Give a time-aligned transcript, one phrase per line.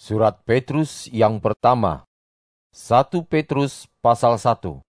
[0.00, 2.08] Surat Petrus yang pertama.
[2.72, 4.80] 1 Petrus pasal 1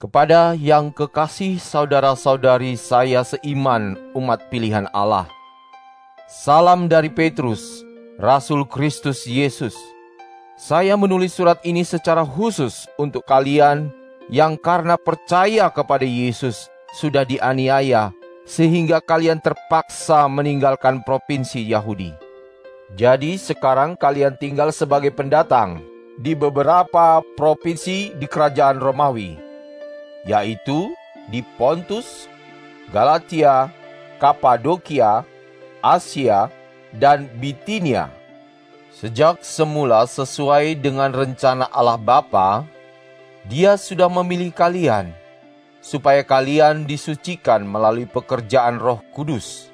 [0.00, 5.28] Kepada yang kekasih saudara-saudari saya seiman umat pilihan Allah.
[6.24, 7.84] Salam dari Petrus,
[8.16, 9.76] Rasul Kristus Yesus.
[10.56, 13.92] Saya menulis surat ini secara khusus untuk kalian
[14.32, 18.08] yang karena percaya kepada Yesus sudah dianiaya
[18.48, 22.25] sehingga kalian terpaksa meninggalkan provinsi Yahudi
[22.94, 25.82] jadi sekarang kalian tinggal sebagai pendatang
[26.22, 29.34] di beberapa provinsi di kerajaan Romawi,
[30.22, 30.94] yaitu
[31.26, 32.30] di Pontus,
[32.94, 33.74] Galatia,
[34.22, 35.26] Kapadokia,
[35.82, 36.46] Asia,
[36.94, 38.06] dan Bitinia.
[38.94, 42.62] Sejak semula sesuai dengan rencana Allah Bapa,
[43.46, 45.14] Dia sudah memilih kalian
[45.78, 49.70] supaya kalian disucikan melalui pekerjaan Roh Kudus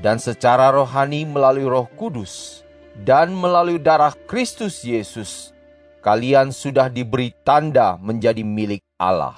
[0.00, 2.62] dan secara rohani melalui Roh Kudus
[2.96, 5.52] dan melalui darah Kristus Yesus,
[6.00, 9.36] kalian sudah diberi tanda menjadi milik Allah.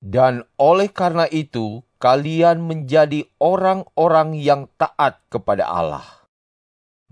[0.00, 6.24] Dan oleh karena itu, kalian menjadi orang-orang yang taat kepada Allah.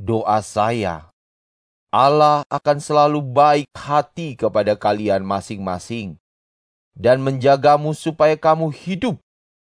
[0.01, 1.12] Doa saya,
[1.92, 6.20] Allah akan selalu baik hati kepada kalian masing-masing
[6.92, 9.17] dan menjagamu supaya kamu hidup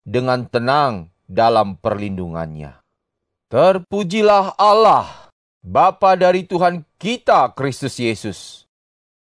[0.08, 2.82] dengan tenang dalam perlindungannya.
[3.54, 5.30] Terpujilah Allah,
[5.62, 8.66] Bapa dari Tuhan kita Kristus Yesus.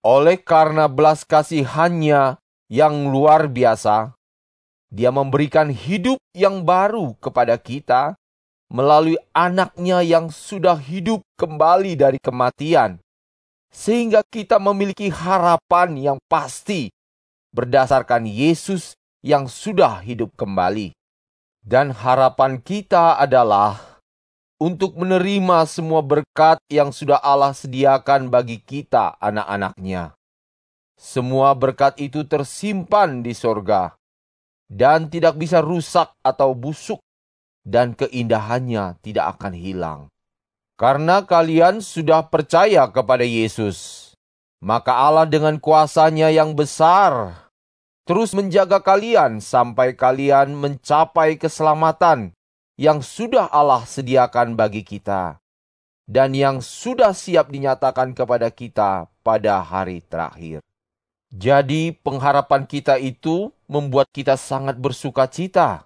[0.06, 2.38] Oleh karena belas kasihannya
[2.70, 4.14] yang luar biasa,
[4.90, 8.18] dia memberikan hidup yang baru kepada kita
[8.70, 13.02] melalui anaknya yang sudah hidup kembali dari kematian.
[13.70, 16.90] Sehingga kita memiliki harapan yang pasti
[17.54, 20.99] berdasarkan Yesus yang sudah hidup kembali.
[21.60, 24.00] Dan harapan kita adalah
[24.60, 30.16] untuk menerima semua berkat yang sudah Allah sediakan bagi kita anak-anaknya.
[31.00, 33.96] Semua berkat itu tersimpan di sorga
[34.68, 37.00] dan tidak bisa rusak atau busuk
[37.64, 40.02] dan keindahannya tidak akan hilang.
[40.76, 44.12] Karena kalian sudah percaya kepada Yesus,
[44.60, 47.48] maka Allah dengan kuasanya yang besar
[48.10, 52.34] terus menjaga kalian sampai kalian mencapai keselamatan
[52.74, 55.38] yang sudah Allah sediakan bagi kita
[56.10, 60.66] dan yang sudah siap dinyatakan kepada kita pada hari terakhir.
[61.30, 65.86] Jadi, pengharapan kita itu membuat kita sangat bersuka cita,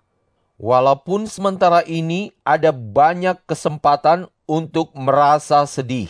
[0.55, 6.07] walaupun sementara ini ada banyak kesempatan untuk merasa sedih,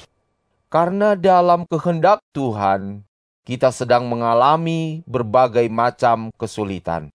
[0.69, 3.01] karena dalam kehendak Tuhan
[3.44, 7.12] kita sedang mengalami berbagai macam kesulitan.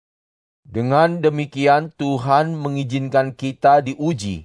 [0.68, 4.44] Dengan demikian, Tuhan mengizinkan kita diuji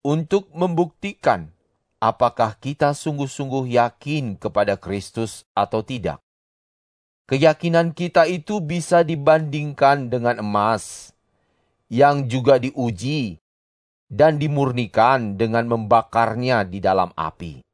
[0.00, 1.52] untuk membuktikan
[2.00, 6.24] apakah kita sungguh-sungguh yakin kepada Kristus atau tidak.
[7.28, 11.12] Keyakinan kita itu bisa dibandingkan dengan emas
[11.92, 13.36] yang juga diuji
[14.08, 17.67] dan dimurnikan dengan membakarnya di dalam api.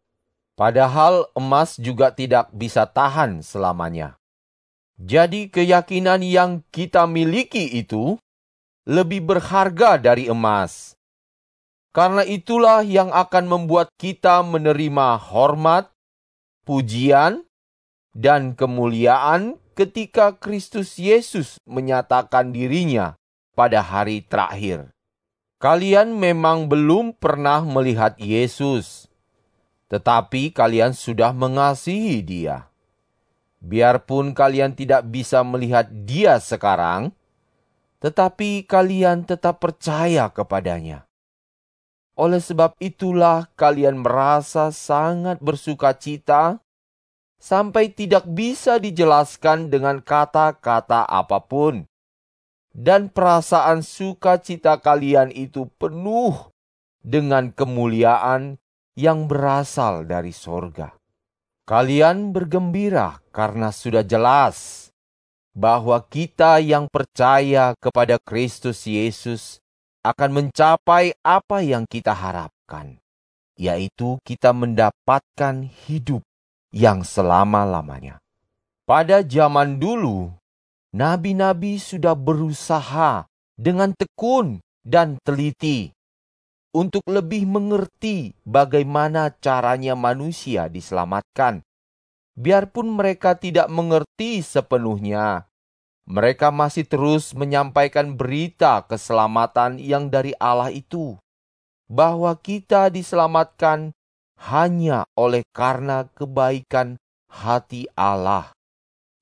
[0.54, 4.14] Padahal emas juga tidak bisa tahan selamanya.
[4.94, 8.14] Jadi keyakinan yang kita miliki itu
[8.86, 10.94] lebih berharga dari emas.
[11.90, 15.90] Karena itulah yang akan membuat kita menerima hormat,
[16.62, 17.42] pujian,
[18.14, 23.18] dan kemuliaan ketika Kristus Yesus menyatakan dirinya
[23.58, 24.94] pada hari terakhir.
[25.58, 29.10] Kalian memang belum pernah melihat Yesus,
[29.88, 32.68] tetapi kalian sudah mengasihi Dia.
[33.64, 37.16] Biarpun kalian tidak bisa melihat Dia sekarang,
[38.04, 41.08] tetapi kalian tetap percaya kepadanya.
[42.14, 46.62] Oleh sebab itulah kalian merasa sangat bersuka cita
[47.40, 51.88] sampai tidak bisa dijelaskan dengan kata-kata apa pun.
[52.74, 56.50] Dan perasaan sukacita kalian itu penuh
[57.02, 58.58] dengan kemuliaan
[58.94, 60.94] yang berasal dari sorga.
[61.64, 64.88] Kalian bergembira karena sudah jelas
[65.54, 69.62] bahwa kita yang percaya kepada Kristus Yesus
[70.04, 73.00] akan mencapai apa yang kita harapkan,
[73.56, 76.20] yaitu kita mendapatkan hidup
[76.68, 78.20] yang selama-lamanya.
[78.84, 80.28] Pada zaman dulu,
[80.92, 83.24] nabi-nabi sudah berusaha
[83.56, 85.94] dengan tekun dan teliti
[86.74, 91.62] untuk lebih mengerti bagaimana caranya manusia diselamatkan.
[92.34, 95.46] Biarpun mereka tidak mengerti sepenuhnya,
[96.04, 101.14] mereka masih terus menyampaikan berita keselamatan yang dari Allah itu,
[101.86, 103.94] bahwa kita diselamatkan
[104.50, 106.98] hanya oleh karena kebaikan
[107.30, 108.50] hati Allah.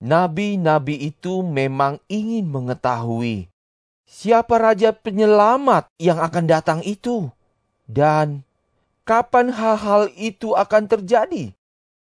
[0.00, 3.52] Nabi-nabi itu memang ingin mengetahui
[4.12, 7.32] siapa raja penyelamat yang akan datang itu
[7.86, 8.46] dan
[9.02, 11.54] kapan hal-hal itu akan terjadi.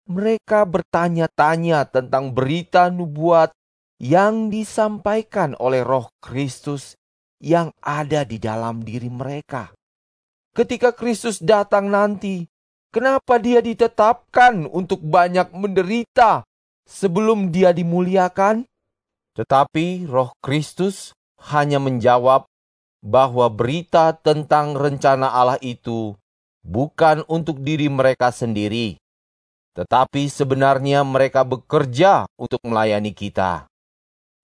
[0.04, 3.56] Mereka bertanya-tanya tentang berita nubuat
[3.96, 6.92] yang disampaikan oleh Roh Kristus
[7.40, 9.72] yang ada di dalam diri mereka.
[10.54, 12.46] Ketika Kristus datang nanti,
[12.92, 16.44] kenapa dia ditetapkan untuk banyak menderita
[16.84, 18.68] sebelum dia dimuliakan?
[19.34, 21.10] Tetapi Roh Kristus
[21.50, 22.46] hanya menjawab
[23.04, 26.16] bahwa berita tentang rencana Allah itu
[26.64, 28.96] bukan untuk diri mereka sendiri,
[29.76, 33.68] tetapi sebenarnya mereka bekerja untuk melayani kita,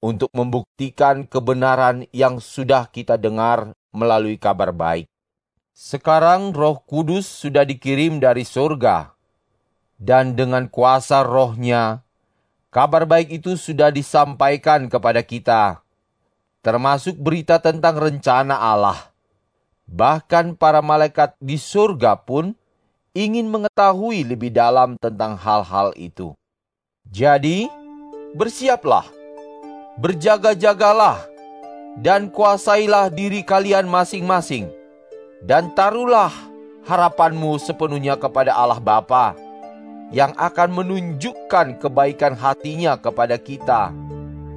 [0.04, 5.08] untuk membuktikan kebenaran yang sudah kita dengar melalui kabar baik.
[5.72, 9.16] Sekarang Roh Kudus sudah dikirim dari surga,
[9.96, 12.04] dan dengan kuasa Rohnya
[12.70, 15.82] Kabar baik itu sudah disampaikan kepada kita,
[16.60, 19.10] termasuk berita tentang rencana Allah.
[19.90, 22.54] Bahkan para malaikat di surga pun
[23.16, 26.30] ingin mengetahui lebih dalam tentang hal-hal itu.
[27.10, 27.66] Jadi,
[28.38, 29.02] bersiaplah,
[29.98, 31.18] berjaga-jagalah,
[31.98, 34.70] dan kuasailah diri kalian masing-masing,
[35.42, 36.30] dan taruhlah
[36.86, 39.34] harapanmu sepenuhnya kepada Allah Bapa
[40.14, 43.90] yang akan menunjukkan kebaikan hatinya kepada kita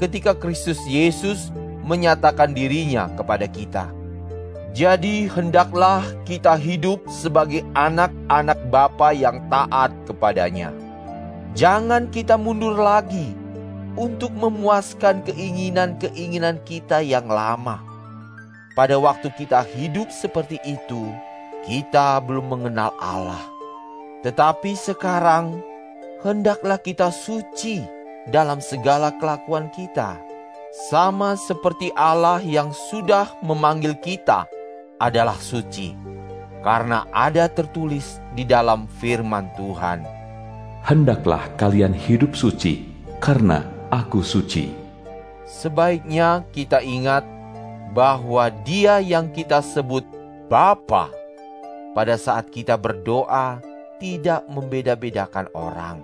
[0.02, 1.54] ketika Kristus Yesus
[1.84, 3.92] menyatakan dirinya kepada kita.
[4.74, 10.74] Jadi hendaklah kita hidup sebagai anak-anak Bapa yang taat kepadanya.
[11.54, 13.38] Jangan kita mundur lagi
[13.94, 17.78] untuk memuaskan keinginan-keinginan kita yang lama.
[18.74, 21.14] Pada waktu kita hidup seperti itu,
[21.70, 23.46] kita belum mengenal Allah.
[24.26, 25.62] Tetapi sekarang,
[26.26, 27.86] hendaklah kita suci
[28.34, 30.18] dalam segala kelakuan kita,
[30.74, 34.50] sama seperti Allah yang sudah memanggil kita
[34.98, 35.94] adalah suci,
[36.66, 40.02] karena ada tertulis di dalam firman Tuhan:
[40.82, 42.90] "Hendaklah kalian hidup suci,
[43.22, 44.74] karena Aku suci."
[45.46, 47.22] Sebaiknya kita ingat
[47.94, 50.02] bahwa Dia yang kita sebut
[50.50, 51.14] Bapa
[51.94, 53.62] pada saat kita berdoa
[54.02, 56.02] tidak membeda-bedakan orang.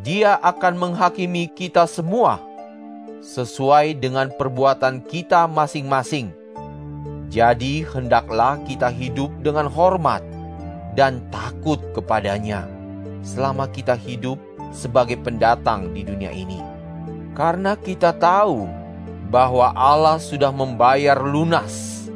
[0.00, 2.47] Dia akan menghakimi kita semua
[3.20, 6.30] sesuai dengan perbuatan kita masing-masing.
[7.28, 10.24] Jadi, hendaklah kita hidup dengan hormat
[10.96, 12.64] dan takut kepadanya
[13.20, 14.40] selama kita hidup
[14.72, 16.60] sebagai pendatang di dunia ini,
[17.36, 18.64] karena kita tahu
[19.28, 22.08] bahwa Allah sudah membayar lunas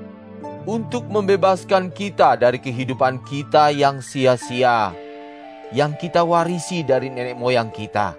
[0.65, 4.97] untuk membebaskan kita dari kehidupan kita yang sia-sia,
[5.77, 8.17] yang kita warisi dari nenek moyang kita,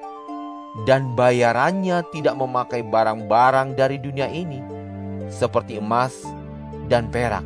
[0.89, 4.57] dan bayarannya tidak memakai barang-barang dari dunia ini,
[5.29, 6.17] seperti emas
[6.89, 7.45] dan perak,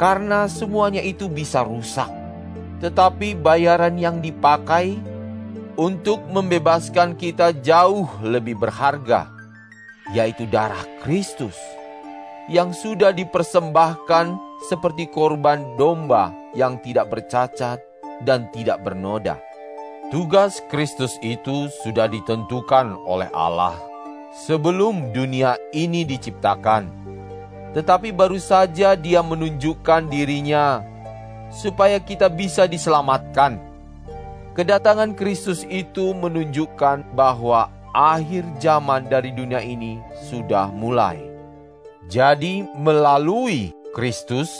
[0.00, 2.08] karena semuanya itu bisa rusak.
[2.80, 4.96] Tetapi bayaran yang dipakai
[5.76, 9.28] untuk membebaskan kita jauh lebih berharga,
[10.16, 11.56] yaitu darah Kristus
[12.48, 14.26] yang sudah dipersembahkan
[14.70, 17.82] seperti korban domba yang tidak bercacat
[18.24, 19.45] dan tidak bernoda.
[20.06, 23.74] Tugas Kristus itu sudah ditentukan oleh Allah
[24.46, 26.86] sebelum dunia ini diciptakan.
[27.74, 30.86] Tetapi baru saja Dia menunjukkan dirinya
[31.50, 33.58] supaya kita bisa diselamatkan.
[34.54, 39.98] Kedatangan Kristus itu menunjukkan bahwa akhir zaman dari dunia ini
[40.30, 41.18] sudah mulai.
[42.06, 44.54] Jadi, melalui Kristus,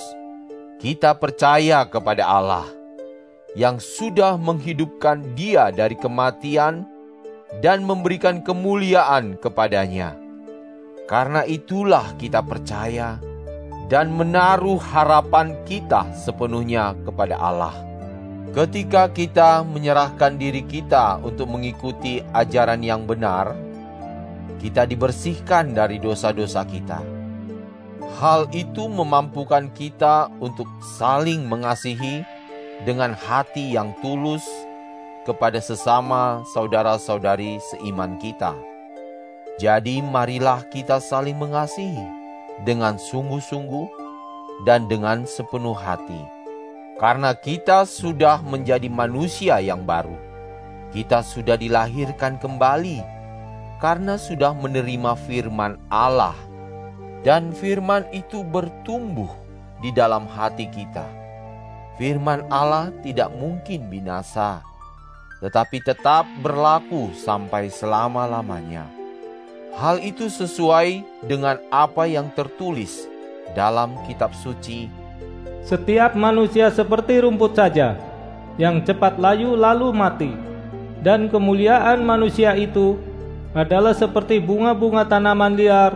[0.82, 2.75] kita percaya kepada Allah
[3.56, 6.84] yang sudah menghidupkan Dia dari kematian
[7.64, 10.12] dan memberikan kemuliaan kepadanya.
[11.08, 13.16] Karena itulah kita percaya
[13.88, 17.72] dan menaruh harapan kita sepenuhnya kepada Allah.
[18.52, 23.56] Ketika kita menyerahkan diri kita untuk mengikuti ajaran yang benar,
[24.60, 27.16] kita dibersihkan dari dosa-dosa kita
[28.16, 30.64] Hal itu memampukan kita untuk
[30.96, 32.24] saling mengasihi
[32.84, 34.44] dengan hati yang tulus
[35.24, 38.52] kepada sesama saudara-saudari seiman kita.
[39.56, 42.04] Jadi, marilah kita saling mengasihi
[42.68, 43.88] dengan sungguh-sungguh
[44.68, 46.20] dan dengan sepenuh hati,
[47.00, 50.16] karena kita sudah menjadi manusia yang baru.
[50.92, 53.00] Kita sudah dilahirkan kembali
[53.80, 56.32] karena sudah menerima firman Allah
[57.20, 59.28] dan firman itu bertumbuh
[59.84, 61.04] di dalam hati kita,
[61.96, 64.60] firman Allah tidak mungkin binasa,
[65.40, 68.88] tetapi tetap berlaku sampai selama-lamanya.
[69.76, 73.04] Hal itu sesuai dengan apa yang tertulis
[73.52, 74.88] dalam kitab suci.
[75.66, 77.98] Setiap manusia seperti rumput saja,
[78.56, 80.32] yang cepat layu lalu mati.
[81.04, 82.96] Dan kemuliaan manusia itu
[83.52, 85.92] adalah seperti bunga-bunga tanaman liar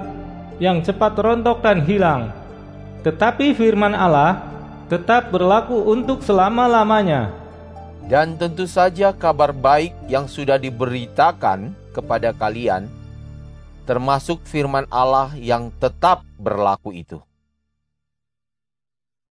[0.61, 2.23] yang cepat rontok dan hilang.
[3.01, 4.50] Tetapi firman Allah
[4.91, 7.31] tetap berlaku untuk selama-lamanya.
[8.11, 12.91] Dan tentu saja kabar baik yang sudah diberitakan kepada kalian,
[13.87, 17.23] termasuk firman Allah yang tetap berlaku itu.